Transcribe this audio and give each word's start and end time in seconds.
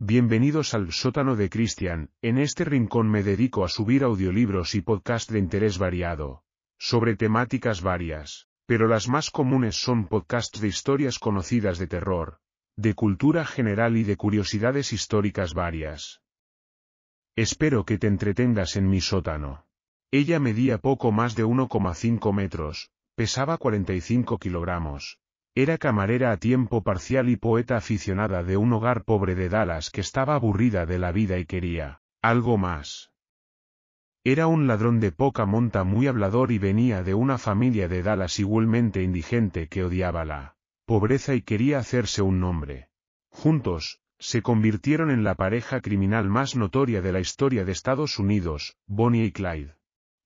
Bienvenidos 0.00 0.74
al 0.74 0.92
sótano 0.92 1.34
de 1.34 1.50
Christian, 1.50 2.10
en 2.22 2.38
este 2.38 2.64
rincón 2.64 3.10
me 3.10 3.24
dedico 3.24 3.64
a 3.64 3.68
subir 3.68 4.04
audiolibros 4.04 4.76
y 4.76 4.80
podcast 4.80 5.28
de 5.28 5.40
interés 5.40 5.76
variado, 5.76 6.44
sobre 6.78 7.16
temáticas 7.16 7.82
varias, 7.82 8.46
pero 8.64 8.86
las 8.86 9.08
más 9.08 9.32
comunes 9.32 9.74
son 9.74 10.06
podcasts 10.06 10.60
de 10.60 10.68
historias 10.68 11.18
conocidas 11.18 11.78
de 11.78 11.88
terror, 11.88 12.38
de 12.76 12.94
cultura 12.94 13.44
general 13.44 13.96
y 13.96 14.04
de 14.04 14.16
curiosidades 14.16 14.92
históricas 14.92 15.52
varias. 15.52 16.22
Espero 17.34 17.84
que 17.84 17.98
te 17.98 18.06
entretengas 18.06 18.76
en 18.76 18.88
mi 18.88 19.00
sótano. 19.00 19.66
Ella 20.12 20.38
medía 20.38 20.78
poco 20.78 21.10
más 21.10 21.34
de 21.34 21.44
1,5 21.44 22.32
metros, 22.32 22.92
pesaba 23.16 23.58
45 23.58 24.38
kilogramos, 24.38 25.18
era 25.60 25.76
camarera 25.76 26.30
a 26.30 26.36
tiempo 26.36 26.84
parcial 26.84 27.28
y 27.28 27.34
poeta 27.34 27.78
aficionada 27.78 28.44
de 28.44 28.56
un 28.56 28.72
hogar 28.72 29.02
pobre 29.02 29.34
de 29.34 29.48
Dallas 29.48 29.90
que 29.90 30.00
estaba 30.00 30.36
aburrida 30.36 30.86
de 30.86 31.00
la 31.00 31.10
vida 31.10 31.36
y 31.36 31.46
quería 31.46 32.00
algo 32.22 32.58
más. 32.58 33.10
Era 34.22 34.46
un 34.46 34.68
ladrón 34.68 35.00
de 35.00 35.10
poca 35.10 35.46
monta 35.46 35.82
muy 35.82 36.06
hablador 36.06 36.52
y 36.52 36.58
venía 36.58 37.02
de 37.02 37.14
una 37.14 37.38
familia 37.38 37.88
de 37.88 38.04
Dallas 38.04 38.38
igualmente 38.38 39.02
indigente 39.02 39.66
que 39.66 39.82
odiaba 39.82 40.24
la 40.24 40.54
pobreza 40.86 41.34
y 41.34 41.42
quería 41.42 41.80
hacerse 41.80 42.22
un 42.22 42.38
nombre. 42.38 42.90
Juntos, 43.28 44.00
se 44.20 44.42
convirtieron 44.42 45.10
en 45.10 45.24
la 45.24 45.34
pareja 45.34 45.80
criminal 45.80 46.28
más 46.28 46.54
notoria 46.54 47.02
de 47.02 47.10
la 47.10 47.18
historia 47.18 47.64
de 47.64 47.72
Estados 47.72 48.20
Unidos, 48.20 48.76
Bonnie 48.86 49.24
y 49.24 49.32
Clyde. 49.32 49.74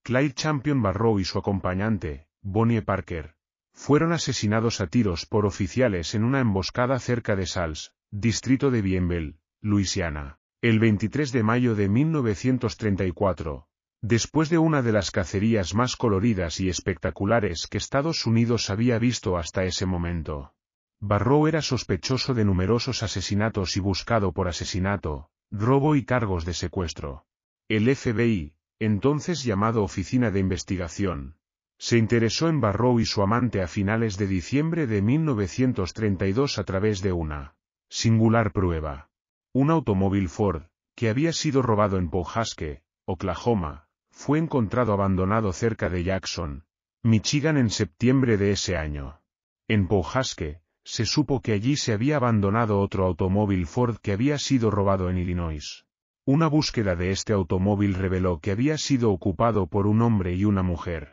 Clyde 0.03 0.35
Champion 0.35 0.83
Barrow 0.83 1.19
y 1.19 1.25
su 1.25 1.39
acompañante, 1.39 2.27
Bonnie 2.43 2.83
Parker, 2.83 3.33
fueron 3.73 4.13
asesinados 4.13 4.79
a 4.79 4.87
tiros 4.87 5.25
por 5.25 5.45
oficiales 5.45 6.15
en 6.15 6.23
una 6.23 6.39
emboscada 6.39 6.99
cerca 6.99 7.35
de 7.35 7.45
Sals, 7.45 7.93
distrito 8.11 8.71
de 8.71 8.81
Bienville, 8.81 9.35
Luisiana, 9.61 10.39
el 10.61 10.79
23 10.79 11.31
de 11.31 11.43
mayo 11.43 11.75
de 11.75 11.89
1934, 11.89 13.67
después 14.01 14.49
de 14.49 14.57
una 14.57 14.81
de 14.81 14.91
las 14.91 15.11
cacerías 15.11 15.75
más 15.75 15.95
coloridas 15.95 16.59
y 16.59 16.69
espectaculares 16.69 17.67
que 17.67 17.77
Estados 17.77 18.25
Unidos 18.25 18.69
había 18.69 18.99
visto 18.99 19.37
hasta 19.37 19.65
ese 19.65 19.85
momento. 19.85 20.53
Barrow 21.01 21.47
era 21.47 21.61
sospechoso 21.61 22.33
de 22.33 22.45
numerosos 22.45 23.03
asesinatos 23.03 23.75
y 23.75 23.81
buscado 23.81 24.31
por 24.31 24.47
asesinato, 24.47 25.29
robo 25.51 25.95
y 25.97 26.05
cargos 26.05 26.45
de 26.45 26.53
secuestro. 26.53 27.25
El 27.67 27.93
FBI, 27.93 28.55
entonces 28.79 29.43
llamado 29.43 29.83
Oficina 29.83 30.31
de 30.31 30.39
Investigación, 30.39 31.35
se 31.83 31.97
interesó 31.97 32.47
en 32.47 32.61
Barrow 32.61 33.01
y 33.01 33.05
su 33.05 33.21
amante 33.23 33.61
a 33.61 33.67
finales 33.67 34.15
de 34.17 34.25
diciembre 34.25 34.87
de 34.87 35.01
1932 35.01 36.57
a 36.57 36.63
través 36.63 37.01
de 37.01 37.11
una 37.11 37.57
singular 37.89 38.53
prueba. 38.53 39.09
Un 39.51 39.69
automóvil 39.69 40.29
Ford, 40.29 40.61
que 40.95 41.09
había 41.09 41.33
sido 41.33 41.61
robado 41.61 41.97
en 41.97 42.09
Powhasket, 42.09 42.81
Oklahoma, 43.03 43.89
fue 44.11 44.39
encontrado 44.39 44.93
abandonado 44.93 45.51
cerca 45.51 45.89
de 45.89 46.05
Jackson, 46.05 46.63
Michigan 47.03 47.57
en 47.57 47.69
septiembre 47.69 48.37
de 48.37 48.51
ese 48.51 48.77
año. 48.77 49.19
En 49.67 49.89
Powhasket, 49.89 50.61
se 50.85 51.05
supo 51.05 51.41
que 51.41 51.51
allí 51.51 51.75
se 51.75 51.91
había 51.91 52.15
abandonado 52.15 52.79
otro 52.79 53.05
automóvil 53.05 53.67
Ford 53.67 53.97
que 53.97 54.13
había 54.13 54.37
sido 54.37 54.71
robado 54.71 55.09
en 55.09 55.17
Illinois. 55.17 55.85
Una 56.23 56.47
búsqueda 56.47 56.95
de 56.95 57.11
este 57.11 57.33
automóvil 57.33 57.93
reveló 57.93 58.39
que 58.39 58.51
había 58.51 58.77
sido 58.77 59.11
ocupado 59.11 59.67
por 59.67 59.85
un 59.85 60.01
hombre 60.01 60.33
y 60.33 60.45
una 60.45 60.63
mujer. 60.63 61.12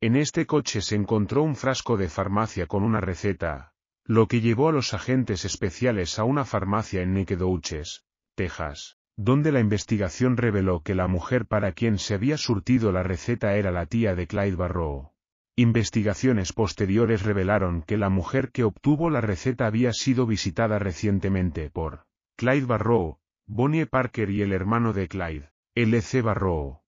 En 0.00 0.14
este 0.14 0.46
coche 0.46 0.80
se 0.80 0.94
encontró 0.94 1.42
un 1.42 1.56
frasco 1.56 1.96
de 1.96 2.08
farmacia 2.08 2.66
con 2.66 2.84
una 2.84 3.00
receta, 3.00 3.72
lo 4.04 4.28
que 4.28 4.40
llevó 4.40 4.68
a 4.68 4.72
los 4.72 4.94
agentes 4.94 5.44
especiales 5.44 6.20
a 6.20 6.24
una 6.24 6.44
farmacia 6.44 7.02
en 7.02 7.14
Nacogdoches, 7.14 8.04
Texas, 8.36 8.96
donde 9.16 9.50
la 9.50 9.58
investigación 9.58 10.36
reveló 10.36 10.84
que 10.84 10.94
la 10.94 11.08
mujer 11.08 11.46
para 11.46 11.72
quien 11.72 11.98
se 11.98 12.14
había 12.14 12.36
surtido 12.36 12.92
la 12.92 13.02
receta 13.02 13.56
era 13.56 13.72
la 13.72 13.86
tía 13.86 14.14
de 14.14 14.28
Clyde 14.28 14.54
Barrow. 14.54 15.10
Investigaciones 15.56 16.52
posteriores 16.52 17.24
revelaron 17.24 17.82
que 17.82 17.96
la 17.96 18.08
mujer 18.08 18.52
que 18.52 18.62
obtuvo 18.62 19.10
la 19.10 19.20
receta 19.20 19.66
había 19.66 19.92
sido 19.92 20.26
visitada 20.26 20.78
recientemente 20.78 21.70
por 21.70 22.06
Clyde 22.36 22.66
Barrow, 22.66 23.18
Bonnie 23.48 23.86
Parker 23.86 24.30
y 24.30 24.42
el 24.42 24.52
hermano 24.52 24.92
de 24.92 25.08
Clyde, 25.08 25.50
L.C. 25.74 26.22
Barrow. 26.22 26.82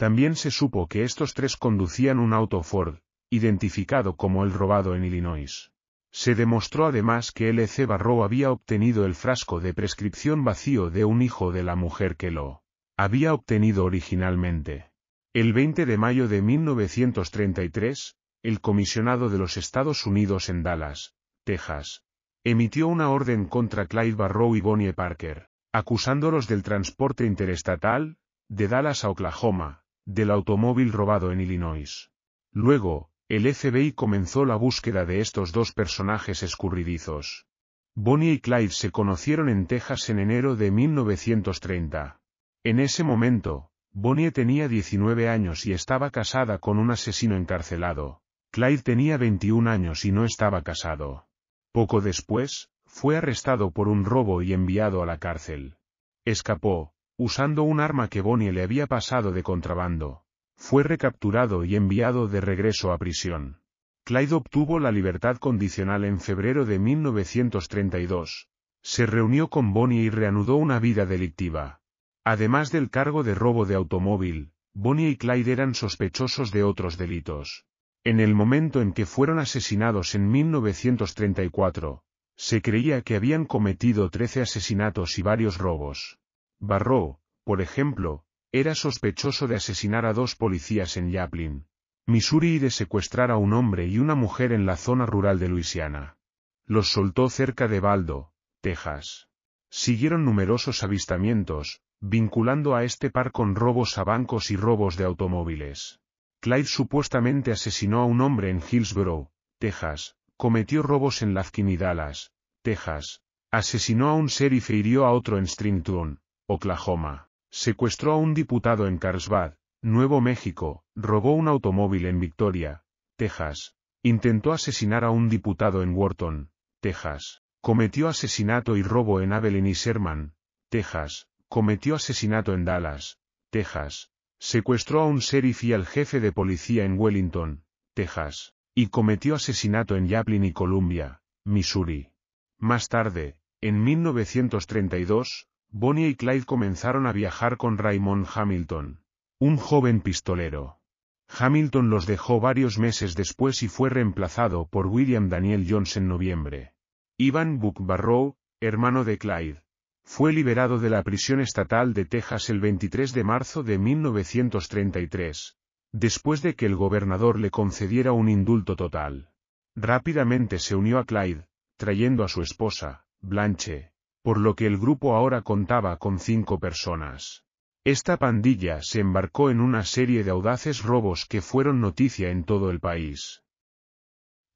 También 0.00 0.34
se 0.34 0.50
supo 0.50 0.88
que 0.88 1.04
estos 1.04 1.34
tres 1.34 1.58
conducían 1.58 2.20
un 2.20 2.32
auto 2.32 2.62
Ford, 2.62 3.00
identificado 3.28 4.16
como 4.16 4.44
el 4.44 4.52
robado 4.54 4.96
en 4.96 5.04
Illinois. 5.04 5.72
Se 6.10 6.34
demostró 6.34 6.86
además 6.86 7.32
que 7.32 7.50
L.C. 7.50 7.84
Barrow 7.84 8.24
había 8.24 8.50
obtenido 8.50 9.04
el 9.04 9.14
frasco 9.14 9.60
de 9.60 9.74
prescripción 9.74 10.42
vacío 10.42 10.88
de 10.88 11.04
un 11.04 11.20
hijo 11.20 11.52
de 11.52 11.64
la 11.64 11.76
mujer 11.76 12.16
que 12.16 12.30
lo 12.30 12.62
había 12.96 13.34
obtenido 13.34 13.84
originalmente. 13.84 14.90
El 15.34 15.52
20 15.52 15.84
de 15.84 15.98
mayo 15.98 16.28
de 16.28 16.40
1933, 16.40 18.16
el 18.42 18.62
comisionado 18.62 19.28
de 19.28 19.36
los 19.36 19.58
Estados 19.58 20.06
Unidos 20.06 20.48
en 20.48 20.62
Dallas, 20.62 21.12
Texas, 21.44 22.04
emitió 22.42 22.88
una 22.88 23.10
orden 23.10 23.44
contra 23.44 23.84
Clyde 23.84 24.16
Barrow 24.16 24.56
y 24.56 24.62
Bonnie 24.62 24.94
Parker, 24.94 25.50
acusándolos 25.74 26.48
del 26.48 26.62
transporte 26.62 27.26
interestatal, 27.26 28.16
de 28.48 28.66
Dallas 28.66 29.04
a 29.04 29.10
Oklahoma, 29.10 29.79
del 30.04 30.30
automóvil 30.30 30.92
robado 30.92 31.32
en 31.32 31.40
Illinois. 31.40 32.10
Luego, 32.52 33.10
el 33.28 33.52
FBI 33.52 33.92
comenzó 33.92 34.44
la 34.44 34.56
búsqueda 34.56 35.04
de 35.04 35.20
estos 35.20 35.52
dos 35.52 35.72
personajes 35.72 36.42
escurridizos. 36.42 37.46
Bonnie 37.94 38.32
y 38.32 38.40
Clyde 38.40 38.70
se 38.70 38.90
conocieron 38.90 39.48
en 39.48 39.66
Texas 39.66 40.10
en 40.10 40.18
enero 40.18 40.56
de 40.56 40.70
1930. 40.70 42.20
En 42.64 42.80
ese 42.80 43.04
momento, 43.04 43.70
Bonnie 43.92 44.30
tenía 44.30 44.68
19 44.68 45.28
años 45.28 45.66
y 45.66 45.72
estaba 45.72 46.10
casada 46.10 46.58
con 46.58 46.78
un 46.78 46.90
asesino 46.90 47.36
encarcelado. 47.36 48.22
Clyde 48.52 48.82
tenía 48.82 49.16
21 49.16 49.70
años 49.70 50.04
y 50.04 50.12
no 50.12 50.24
estaba 50.24 50.62
casado. 50.62 51.26
Poco 51.72 52.00
después, 52.00 52.70
fue 52.84 53.16
arrestado 53.16 53.70
por 53.70 53.88
un 53.88 54.04
robo 54.04 54.42
y 54.42 54.52
enviado 54.52 55.02
a 55.02 55.06
la 55.06 55.18
cárcel. 55.18 55.76
Escapó, 56.24 56.94
usando 57.22 57.64
un 57.64 57.80
arma 57.80 58.08
que 58.08 58.22
Bonnie 58.22 58.50
le 58.50 58.62
había 58.62 58.86
pasado 58.86 59.30
de 59.30 59.42
contrabando. 59.42 60.22
Fue 60.56 60.84
recapturado 60.84 61.64
y 61.64 61.76
enviado 61.76 62.28
de 62.28 62.40
regreso 62.40 62.92
a 62.92 62.96
prisión. 62.96 63.60
Clyde 64.04 64.36
obtuvo 64.36 64.78
la 64.78 64.90
libertad 64.90 65.36
condicional 65.36 66.04
en 66.04 66.18
febrero 66.18 66.64
de 66.64 66.78
1932. 66.78 68.48
Se 68.80 69.04
reunió 69.04 69.48
con 69.48 69.74
Bonnie 69.74 70.04
y 70.04 70.08
reanudó 70.08 70.56
una 70.56 70.78
vida 70.78 71.04
delictiva. 71.04 71.82
Además 72.24 72.72
del 72.72 72.88
cargo 72.88 73.22
de 73.22 73.34
robo 73.34 73.66
de 73.66 73.74
automóvil, 73.74 74.52
Bonnie 74.72 75.10
y 75.10 75.16
Clyde 75.18 75.52
eran 75.52 75.74
sospechosos 75.74 76.50
de 76.52 76.62
otros 76.62 76.96
delitos. 76.96 77.66
En 78.02 78.20
el 78.20 78.34
momento 78.34 78.80
en 78.80 78.94
que 78.94 79.04
fueron 79.04 79.38
asesinados 79.38 80.14
en 80.14 80.30
1934, 80.30 82.02
se 82.34 82.62
creía 82.62 83.02
que 83.02 83.16
habían 83.16 83.44
cometido 83.44 84.08
13 84.08 84.40
asesinatos 84.40 85.18
y 85.18 85.22
varios 85.22 85.58
robos. 85.58 86.19
Barrow, 86.60 87.18
por 87.44 87.62
ejemplo, 87.62 88.24
era 88.52 88.74
sospechoso 88.74 89.48
de 89.48 89.56
asesinar 89.56 90.04
a 90.04 90.12
dos 90.12 90.36
policías 90.36 90.96
en 90.96 91.10
Yaplin, 91.10 91.66
Missouri 92.06 92.54
y 92.54 92.58
de 92.58 92.70
secuestrar 92.70 93.30
a 93.30 93.36
un 93.36 93.52
hombre 93.52 93.86
y 93.86 93.98
una 93.98 94.14
mujer 94.14 94.52
en 94.52 94.66
la 94.66 94.76
zona 94.76 95.06
rural 95.06 95.38
de 95.38 95.48
Luisiana. 95.48 96.18
Los 96.66 96.90
soltó 96.90 97.30
cerca 97.30 97.66
de 97.66 97.80
Baldo, 97.80 98.32
Texas. 98.60 99.28
Siguieron 99.70 100.24
numerosos 100.24 100.82
avistamientos, 100.82 101.80
vinculando 102.00 102.74
a 102.74 102.84
este 102.84 103.10
par 103.10 103.32
con 103.32 103.54
robos 103.54 103.96
a 103.98 104.04
bancos 104.04 104.50
y 104.50 104.56
robos 104.56 104.96
de 104.96 105.04
automóviles. 105.04 106.00
Clyde 106.40 106.64
supuestamente 106.64 107.52
asesinó 107.52 108.00
a 108.00 108.04
un 108.04 108.20
hombre 108.20 108.50
en 108.50 108.60
Hillsborough, 108.60 109.30
Texas, 109.58 110.16
cometió 110.36 110.82
robos 110.82 111.22
en 111.22 111.34
Lafkin 111.34 111.68
y 111.68 111.76
Dallas, 111.76 112.32
Texas, 112.62 113.22
asesinó 113.50 114.08
a 114.08 114.14
un 114.14 114.26
sheriff 114.26 114.70
e 114.70 114.76
hirió 114.76 115.06
a 115.06 115.12
otro 115.12 115.38
en 115.38 115.46
Strington, 115.46 116.20
Oklahoma. 116.52 117.28
Secuestró 117.52 118.10
a 118.10 118.16
un 118.16 118.34
diputado 118.34 118.88
en 118.88 118.98
Carlsbad, 118.98 119.54
Nuevo 119.82 120.20
México, 120.20 120.84
robó 120.96 121.32
un 121.34 121.46
automóvil 121.46 122.06
en 122.06 122.18
Victoria, 122.18 122.82
Texas. 123.14 123.76
Intentó 124.02 124.52
asesinar 124.52 125.04
a 125.04 125.10
un 125.10 125.28
diputado 125.28 125.84
en 125.84 125.94
Wharton, 125.94 126.50
Texas. 126.80 127.44
Cometió 127.60 128.08
asesinato 128.08 128.76
y 128.76 128.82
robo 128.82 129.20
en 129.20 129.32
Abilene 129.32 129.70
y 129.70 129.72
Sherman, 129.74 130.34
Texas. 130.70 131.28
Cometió 131.48 131.94
asesinato 131.94 132.52
en 132.52 132.64
Dallas, 132.64 133.20
Texas. 133.50 134.10
Secuestró 134.40 135.02
a 135.02 135.06
un 135.06 135.20
sheriff 135.20 135.62
y 135.62 135.72
al 135.72 135.86
jefe 135.86 136.18
de 136.18 136.32
policía 136.32 136.84
en 136.84 136.98
Wellington, 136.98 137.62
Texas. 137.94 138.54
Y 138.74 138.88
cometió 138.88 139.36
asesinato 139.36 139.94
en 139.94 140.08
Yaplin 140.08 140.42
y 140.42 140.52
Columbia, 140.52 141.22
Missouri. 141.44 142.10
Más 142.58 142.88
tarde, 142.88 143.36
en 143.60 143.84
1932, 143.84 145.46
Bonnie 145.72 146.08
y 146.08 146.14
Clyde 146.16 146.46
comenzaron 146.46 147.06
a 147.06 147.12
viajar 147.12 147.56
con 147.56 147.78
Raymond 147.78 148.26
Hamilton, 148.34 149.00
un 149.38 149.56
joven 149.56 150.00
pistolero. 150.00 150.80
Hamilton 151.28 151.90
los 151.90 152.06
dejó 152.06 152.40
varios 152.40 152.78
meses 152.78 153.14
después 153.14 153.62
y 153.62 153.68
fue 153.68 153.88
reemplazado 153.88 154.66
por 154.66 154.88
William 154.88 155.28
Daniel 155.28 155.64
Jones 155.68 155.96
en 155.96 156.08
noviembre. 156.08 156.74
Ivan 157.18 157.60
Buck 157.60 157.78
Barrow, 157.80 158.36
hermano 158.60 159.04
de 159.04 159.18
Clyde, 159.18 159.62
Fue 160.02 160.32
liberado 160.32 160.80
de 160.80 160.90
la 160.90 161.04
prisión 161.04 161.40
estatal 161.40 161.94
de 161.94 162.04
Texas 162.04 162.50
el 162.50 162.58
23 162.58 163.12
de 163.12 163.22
marzo 163.22 163.62
de 163.62 163.78
1933, 163.78 165.56
después 165.92 166.42
de 166.42 166.56
que 166.56 166.66
el 166.66 166.74
gobernador 166.74 167.38
le 167.38 167.50
concediera 167.52 168.10
un 168.10 168.28
indulto 168.28 168.74
total. 168.74 169.30
Rápidamente 169.76 170.58
se 170.58 170.74
unió 170.74 170.98
a 170.98 171.04
Clyde, 171.04 171.46
trayendo 171.76 172.24
a 172.24 172.28
su 172.28 172.42
esposa, 172.42 173.06
Blanche, 173.20 173.89
por 174.22 174.38
lo 174.38 174.54
que 174.54 174.66
el 174.66 174.78
grupo 174.78 175.16
ahora 175.16 175.42
contaba 175.42 175.96
con 175.96 176.18
cinco 176.18 176.58
personas. 176.58 177.44
Esta 177.84 178.18
pandilla 178.18 178.82
se 178.82 179.00
embarcó 179.00 179.50
en 179.50 179.60
una 179.60 179.84
serie 179.84 180.22
de 180.22 180.30
audaces 180.30 180.82
robos 180.82 181.24
que 181.26 181.40
fueron 181.40 181.80
noticia 181.80 182.30
en 182.30 182.44
todo 182.44 182.70
el 182.70 182.80
país. 182.80 183.42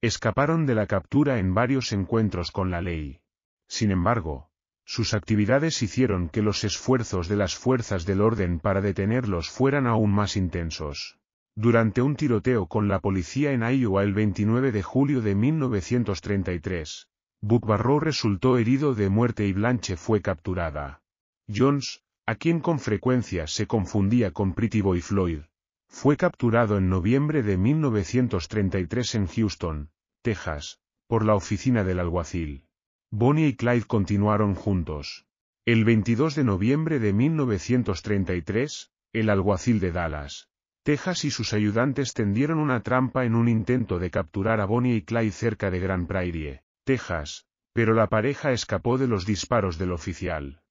Escaparon 0.03 0.67
de 0.67 0.75
la 0.75 0.87
captura 0.87 1.39
en 1.39 1.55
varios 1.55 1.93
encuentros 1.93 2.51
con 2.51 2.71
la 2.71 2.83
ley. 2.83 3.21
Sin 3.67 3.91
embargo, 3.91 4.51
sus 4.85 5.15
actividades 5.15 5.83
hicieron 5.83 6.29
que 6.29 6.43
los 6.43 6.63
esfuerzos 6.65 7.29
de 7.29 7.37
las 7.37 7.57
fuerzas 7.57 8.05
del 8.05 8.21
orden 8.21 8.61
para 8.61 8.83
detenerlos 8.83 9.49
fueran 9.49 9.87
aún 9.87 10.13
más 10.13 10.37
intensos. 10.37 11.19
Durante 11.57 12.03
un 12.03 12.17
tiroteo 12.17 12.67
con 12.67 12.89
la 12.89 13.01
policía 13.01 13.53
en 13.53 13.63
Iowa 13.63 14.03
el 14.03 14.13
29 14.13 14.73
de 14.73 14.83
julio 14.83 15.23
de 15.23 15.35
1933, 15.35 17.09
Buck 17.47 17.67
Barrow 17.67 18.01
resultó 18.01 18.57
herido 18.57 18.95
de 18.95 19.11
muerte 19.11 19.47
y 19.47 19.53
Blanche 19.53 19.99
fue 19.99 20.23
capturada. 20.23 21.03
Jones, 21.47 22.03
a 22.25 22.37
quien 22.37 22.59
con 22.59 22.79
frecuencia 22.79 23.47
se 23.47 23.67
confundía 23.67 24.31
con 24.31 24.55
Pretty 24.55 24.81
Boy 24.81 25.03
Floyd, 25.03 25.41
fue 25.87 26.17
capturado 26.17 26.79
en 26.79 26.89
noviembre 26.89 27.43
de 27.43 27.59
1933 27.59 29.15
en 29.17 29.27
Houston, 29.27 29.91
Texas, 30.23 30.81
por 31.07 31.23
la 31.23 31.35
oficina 31.35 31.85
del 31.85 32.01
alguacil. 32.01 32.65
Bonnie 33.11 33.49
y 33.49 33.57
Clyde 33.57 33.85
continuaron 33.85 34.55
juntos. 34.55 35.27
El 35.67 35.85
22 35.85 36.37
de 36.37 36.45
noviembre 36.45 36.99
de 36.99 37.13
1933, 37.13 38.91
el 39.13 39.29
alguacil 39.29 39.81
de 39.81 39.93
Dallas, 39.93 40.49
Texas 40.83 41.27
y 41.27 41.31
sus 41.31 41.53
ayudantes 41.53 42.15
tendieron 42.15 42.59
una 42.59 42.83
trampa 42.83 43.27
en 43.27 43.35
un 43.35 43.49
intento 43.51 43.99
de 43.99 44.11
capturar 44.11 44.63
a 44.63 44.65
Bonnie 44.65 44.97
y 44.97 45.03
Clyde 45.03 45.31
cerca 45.31 45.71
de 45.71 45.81
Grand 45.81 46.07
Prairie, 46.07 46.64
Texas, 46.85 47.47
pero 47.73 47.95
la 47.95 48.09
pareja 48.09 48.53
escapó 48.53 48.99
de 48.99 49.09
los 49.09 49.25
disparos 49.25 49.79
del 49.79 49.91
oficial. 49.91 50.63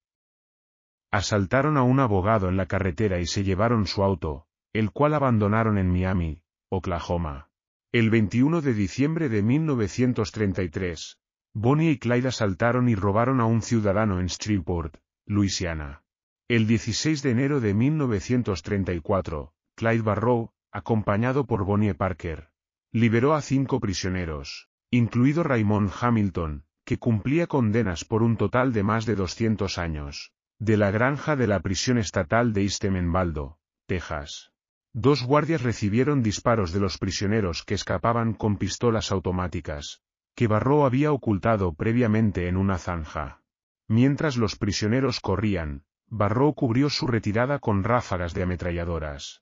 Asaltaron 1.12 1.76
a 1.76 1.84
un 1.84 2.00
abogado 2.00 2.50
en 2.50 2.58
la 2.58 2.68
carretera 2.68 3.20
y 3.20 3.26
se 3.26 3.44
llevaron 3.44 3.88
su 3.88 4.04
auto, 4.04 4.46
el 4.74 4.92
cual 4.92 5.16
abandonaron 5.16 5.78
en 5.78 5.92
Miami, 5.92 6.44
Oklahoma. 6.70 7.50
El 7.92 8.10
21 8.10 8.62
de 8.62 8.74
diciembre 8.74 9.28
de 9.28 9.42
1933, 9.42 11.18
Bonnie 11.54 11.92
y 11.92 12.00
Clyde 12.00 12.30
asaltaron 12.30 12.90
y 12.90 12.96
robaron 12.96 13.42
a 13.42 13.46
un 13.46 13.62
ciudadano 13.62 14.20
en 14.20 14.28
Shreveport, 14.28 14.98
Luisiana. 15.26 16.04
El 16.48 16.68
16 16.68 17.24
de 17.24 17.30
enero 17.32 17.60
de 17.60 17.74
1934, 17.74 19.54
Clyde 19.76 20.02
Barrow, 20.02 20.52
acompañado 20.72 21.46
por 21.46 21.66
Bonnie 21.66 21.96
Parker, 21.96 22.50
liberó 22.92 23.34
a 23.34 23.42
cinco 23.42 23.80
prisioneros 23.80 24.70
incluido 24.96 25.42
Raymond 25.42 25.92
Hamilton, 26.00 26.66
que 26.86 27.00
cumplía 27.00 27.48
condenas 27.48 28.06
por 28.06 28.22
un 28.22 28.38
total 28.38 28.74
de 28.74 28.84
más 28.84 29.08
de 29.08 29.16
200 29.16 29.80
años, 29.80 30.34
de 30.60 30.78
la 30.78 30.92
granja 30.92 31.36
de 31.36 31.48
la 31.48 31.62
prisión 31.62 31.98
estatal 31.98 32.54
de 32.54 32.62
Eastham 32.62 32.98
en 32.98 33.12
Baldo, 33.12 33.58
Texas. 33.88 34.52
Dos 34.94 35.24
guardias 35.24 35.64
recibieron 35.64 36.22
disparos 36.22 36.72
de 36.74 36.80
los 36.80 37.00
prisioneros 37.00 37.64
que 37.64 37.74
escapaban 37.74 38.34
con 38.34 38.58
pistolas 38.58 39.12
automáticas, 39.12 40.04
que 40.36 40.46
Barrow 40.46 40.86
había 40.86 41.12
ocultado 41.12 41.74
previamente 41.74 42.48
en 42.48 42.56
una 42.56 42.78
zanja. 42.78 43.42
Mientras 43.88 44.38
los 44.38 44.58
prisioneros 44.58 45.20
corrían, 45.20 45.86
Barrow 46.08 46.54
cubrió 46.54 46.92
su 46.92 47.08
retirada 47.08 47.58
con 47.58 47.84
ráfagas 47.84 48.36
de 48.36 48.44
ametralladoras. 48.44 49.42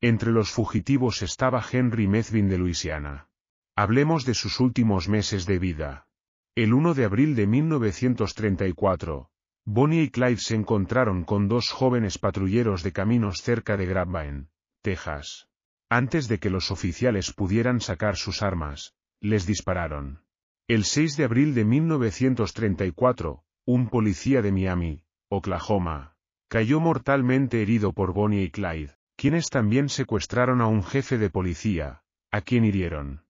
Entre 0.00 0.32
los 0.32 0.50
fugitivos 0.50 1.22
estaba 1.22 1.64
Henry 1.70 2.08
Methvin 2.08 2.48
de 2.48 2.58
Luisiana. 2.58 3.28
Hablemos 3.74 4.26
de 4.26 4.34
sus 4.34 4.60
últimos 4.60 5.08
meses 5.08 5.46
de 5.46 5.58
vida. 5.58 6.06
El 6.54 6.74
1 6.74 6.92
de 6.92 7.06
abril 7.06 7.34
de 7.34 7.46
1934, 7.46 9.30
Bonnie 9.64 10.02
y 10.02 10.10
Clyde 10.10 10.36
se 10.36 10.54
encontraron 10.54 11.24
con 11.24 11.48
dos 11.48 11.70
jóvenes 11.70 12.18
patrulleros 12.18 12.82
de 12.82 12.92
caminos 12.92 13.38
cerca 13.40 13.78
de 13.78 13.86
Grapevine, 13.86 14.48
Texas. 14.82 15.48
Antes 15.88 16.28
de 16.28 16.38
que 16.38 16.50
los 16.50 16.70
oficiales 16.70 17.32
pudieran 17.32 17.80
sacar 17.80 18.16
sus 18.16 18.42
armas, 18.42 18.94
les 19.20 19.46
dispararon. 19.46 20.22
El 20.68 20.84
6 20.84 21.16
de 21.16 21.24
abril 21.24 21.54
de 21.54 21.64
1934, 21.64 23.42
un 23.64 23.88
policía 23.88 24.42
de 24.42 24.52
Miami, 24.52 25.04
Oklahoma, 25.30 26.14
cayó 26.48 26.78
mortalmente 26.78 27.62
herido 27.62 27.94
por 27.94 28.12
Bonnie 28.12 28.42
y 28.42 28.50
Clyde, 28.50 28.96
quienes 29.16 29.48
también 29.48 29.88
secuestraron 29.88 30.60
a 30.60 30.66
un 30.66 30.82
jefe 30.82 31.16
de 31.16 31.30
policía, 31.30 32.02
a 32.30 32.42
quien 32.42 32.66
hirieron. 32.66 33.22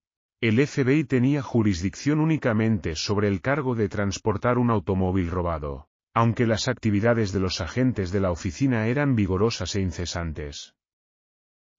El 0.43 0.67
FBI 0.67 1.05
tenía 1.05 1.41
jurisdicción 1.41 2.19
únicamente 2.19 2.97
sobre 2.97 3.29
el 3.29 3.41
cargo 3.41 3.77
de 3.77 3.89
transportar 3.89 4.59
un 4.59 4.73
automóvil 4.73 5.31
robado, 5.31 5.87
aunque 6.15 6.49
las 6.49 6.67
actividades 6.67 7.31
de 7.31 7.39
los 7.39 7.61
agentes 7.61 8.11
de 8.11 8.19
la 8.19 8.33
oficina 8.33 8.89
eran 8.89 9.15
vigorosas 9.15 9.77
e 9.77 9.81
incesantes. 9.81 10.75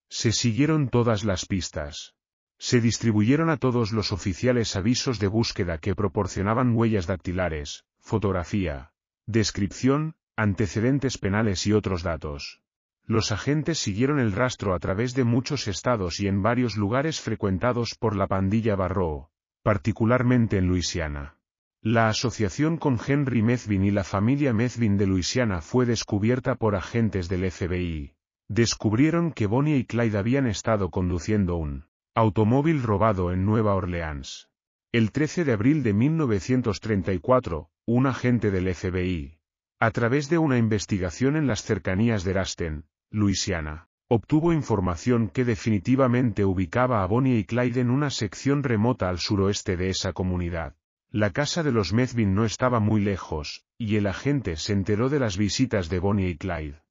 Se 0.09 0.31
siguieron 0.31 0.87
todas 0.87 1.25
las 1.25 1.45
pistas. 1.45 2.15
Se 2.57 2.79
distribuyeron 2.79 3.49
a 3.49 3.57
todos 3.57 3.91
los 3.91 4.13
oficiales 4.13 4.77
avisos 4.77 5.19
de 5.19 5.27
búsqueda 5.27 5.77
que 5.77 5.93
proporcionaban 5.93 6.73
huellas 6.73 7.05
dactilares, 7.05 7.83
fotografía, 7.99 8.93
descripción, 9.27 10.15
antecedentes 10.37 11.17
penales 11.17 11.67
y 11.67 11.73
otros 11.73 12.01
datos. 12.01 12.62
Los 13.05 13.33
agentes 13.33 13.79
siguieron 13.79 14.19
el 14.19 14.31
rastro 14.31 14.73
a 14.73 14.79
través 14.79 15.13
de 15.13 15.25
muchos 15.25 15.67
estados 15.67 16.21
y 16.21 16.27
en 16.27 16.41
varios 16.41 16.77
lugares 16.77 17.19
frecuentados 17.19 17.95
por 17.99 18.15
la 18.15 18.27
pandilla 18.27 18.75
Barrow, 18.77 19.29
particularmente 19.61 20.57
en 20.57 20.67
Luisiana. 20.67 21.37
La 21.81 22.07
asociación 22.07 22.77
con 22.77 22.97
Henry 23.05 23.41
Methvin 23.41 23.83
y 23.83 23.91
la 23.91 24.05
familia 24.05 24.53
Methvin 24.53 24.97
de 24.97 25.05
Luisiana 25.05 25.59
fue 25.61 25.85
descubierta 25.85 26.55
por 26.55 26.75
agentes 26.75 27.27
del 27.27 27.51
FBI. 27.51 28.15
Descubrieron 28.47 29.33
que 29.33 29.47
Bonnie 29.47 29.77
y 29.77 29.85
Clyde 29.85 30.17
habían 30.17 30.47
estado 30.47 30.89
conduciendo 30.89 31.57
un 31.57 31.85
automóvil 32.15 32.83
robado 32.83 33.33
en 33.33 33.43
Nueva 33.45 33.75
Orleans. 33.75 34.49
El 34.93 35.11
13 35.11 35.43
de 35.43 35.51
abril 35.51 35.83
de 35.83 35.91
1934, 35.91 37.69
un 37.85 38.07
agente 38.07 38.49
del 38.49 38.73
FBI, 38.73 39.39
a 39.79 39.91
través 39.91 40.29
de 40.29 40.37
una 40.37 40.57
investigación 40.57 41.35
en 41.35 41.47
las 41.47 41.63
cercanías 41.63 42.23
de 42.23 42.33
Rasten, 42.33 42.85
Luisiana, 43.15 43.89
obtuvo 44.07 44.53
información 44.53 45.29
que 45.29 45.45
definitivamente 45.45 46.45
ubicaba 46.45 47.03
a 47.03 47.05
Bonnie 47.05 47.37
y 47.37 47.43
Clyde 47.43 47.81
en 47.81 47.91
una 47.91 48.09
sección 48.09 48.63
remota 48.63 49.07
al 49.07 49.19
suroeste 49.19 49.77
de 49.77 49.89
esa 49.89 50.13
comunidad. 50.13 50.75
La 51.11 51.29
casa 51.29 51.61
de 51.61 51.71
los 51.71 51.93
Methvin 51.93 52.33
no 52.33 52.43
estaba 52.43 52.79
muy 52.79 53.01
lejos, 53.01 53.65
y 53.77 53.97
el 53.97 54.07
agente 54.07 54.55
se 54.55 54.73
enteró 54.73 55.09
de 55.09 55.19
las 55.19 55.37
visitas 55.37 55.89
de 55.89 55.99
Bonnie 55.99 56.29
y 56.29 56.37
Clyde. 56.37 56.81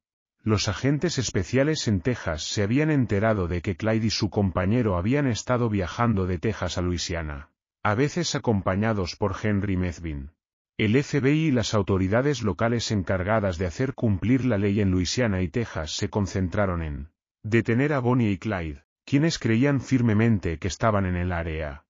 Los 0.41 0.69
agentes 0.69 1.17
especiales 1.17 1.89
en 1.89 1.99
Texas 1.99 2.43
se 2.43 2.63
habían 2.63 2.89
enterado 2.89 3.49
de 3.49 3.61
que 3.61 3.75
Clyde 3.75 4.05
y 4.05 4.09
su 4.09 4.29
compañero 4.29 4.95
habían 4.95 5.27
estado 5.27 5.69
viajando 5.69 6.25
de 6.25 6.39
Texas 6.39 6.77
a 6.77 6.81
Luisiana, 6.81 7.49
a 7.83 7.95
veces 7.95 8.33
acompañados 8.33 9.17
por 9.17 9.35
Henry 9.43 9.75
Methvin. 9.75 10.31
El 10.75 11.01
FBI 11.03 11.47
y 11.47 11.51
las 11.51 11.75
autoridades 11.75 12.41
locales 12.41 12.89
encargadas 12.89 13.59
de 13.59 13.67
hacer 13.67 13.93
cumplir 13.93 14.43
la 14.43 14.57
ley 14.57 14.81
en 14.81 14.89
Luisiana 14.89 15.43
y 15.43 15.47
Texas 15.47 15.91
se 15.91 16.09
concentraron 16.09 16.81
en 16.81 17.09
detener 17.43 17.93
a 17.93 17.99
Bonnie 17.99 18.31
y 18.31 18.39
Clyde, 18.39 18.83
quienes 19.05 19.37
creían 19.37 19.81
firmemente 19.81 20.57
que 20.57 20.67
estaban 20.67 21.05
en 21.05 21.15
el 21.15 21.31
área. 21.31 21.85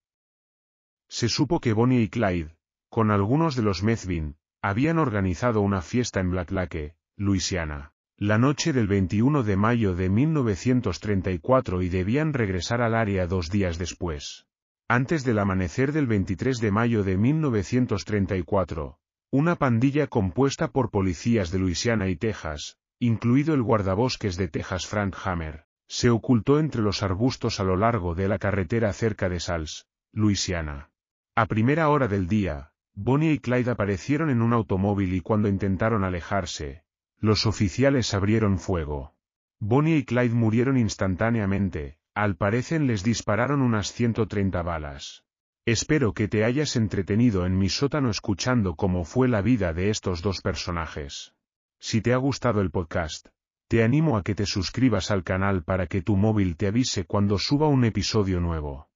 Se 1.07 1.29
supo 1.29 1.61
que 1.61 1.71
Bonnie 1.71 2.01
y 2.01 2.09
Clyde, 2.09 2.57
con 2.89 3.09
algunos 3.09 3.55
de 3.55 3.61
los 3.61 3.83
Methvin, 3.83 4.35
habían 4.61 4.99
organizado 4.99 5.61
una 5.61 5.81
fiesta 5.81 6.19
en 6.19 6.31
Black 6.31 6.51
Lake, 6.51 6.95
Luisiana, 7.15 7.93
la 8.17 8.37
noche 8.37 8.73
del 8.73 8.87
21 8.87 9.43
de 9.43 9.55
mayo 9.55 9.95
de 9.95 10.09
1934 10.09 11.81
y 11.83 11.87
debían 11.87 12.33
regresar 12.33 12.81
al 12.81 12.95
área 12.95 13.27
dos 13.27 13.49
días 13.49 13.77
después. 13.77 14.45
Antes 14.89 15.23
del 15.23 15.39
amanecer 15.39 15.93
del 15.93 16.07
23 16.07 16.59
de 16.59 16.71
mayo 16.71 17.03
de 17.03 17.17
1934, 17.17 18.99
una 19.31 19.55
pandilla 19.55 20.07
compuesta 20.07 20.67
por 20.67 20.91
policías 20.91 21.51
de 21.51 21.59
Luisiana 21.59 22.09
y 22.09 22.17
Texas, 22.17 22.77
incluido 22.99 23.53
el 23.53 23.63
guardabosques 23.63 24.35
de 24.35 24.49
Texas 24.49 24.85
Frank 24.85 25.15
Hammer, 25.23 25.65
se 25.87 26.09
ocultó 26.09 26.59
entre 26.59 26.81
los 26.81 27.01
arbustos 27.01 27.59
a 27.59 27.63
lo 27.63 27.77
largo 27.77 28.13
de 28.13 28.27
la 28.27 28.39
carretera 28.39 28.91
cerca 28.93 29.29
de 29.29 29.39
Sals, 29.39 29.87
Luisiana. 30.11 30.91
A 31.33 31.45
primera 31.45 31.89
hora 31.89 32.07
del 32.07 32.27
día, 32.27 32.73
Bonnie 32.93 33.31
y 33.31 33.39
Clyde 33.39 33.71
aparecieron 33.71 34.29
en 34.29 34.41
un 34.41 34.53
automóvil 34.53 35.13
y 35.13 35.21
cuando 35.21 35.47
intentaron 35.47 36.03
alejarse, 36.03 36.83
los 37.19 37.45
oficiales 37.45 38.13
abrieron 38.13 38.59
fuego. 38.59 39.15
Bonnie 39.59 39.97
y 39.97 40.03
Clyde 40.03 40.35
murieron 40.35 40.77
instantáneamente, 40.77 41.97
al 42.15 42.35
parecer 42.35 42.81
les 42.81 43.03
dispararon 43.03 43.61
unas 43.61 43.91
130 43.91 44.61
balas. 44.61 45.23
Espero 45.65 46.13
que 46.13 46.27
te 46.27 46.43
hayas 46.43 46.75
entretenido 46.75 47.45
en 47.45 47.57
mi 47.57 47.69
sótano 47.69 48.09
escuchando 48.09 48.75
cómo 48.75 49.05
fue 49.05 49.27
la 49.27 49.41
vida 49.41 49.73
de 49.73 49.89
estos 49.89 50.21
dos 50.21 50.41
personajes. 50.41 51.33
Si 51.79 52.01
te 52.01 52.13
ha 52.13 52.17
gustado 52.17 52.61
el 52.61 52.69
podcast, 52.69 53.27
te 53.67 53.83
animo 53.83 54.17
a 54.17 54.23
que 54.23 54.35
te 54.35 54.45
suscribas 54.45 55.09
al 55.09 55.23
canal 55.23 55.63
para 55.63 55.87
que 55.87 56.01
tu 56.01 56.15
móvil 56.15 56.57
te 56.57 56.67
avise 56.67 57.05
cuando 57.05 57.39
suba 57.39 57.67
un 57.67 57.85
episodio 57.85 58.39
nuevo. 58.39 58.89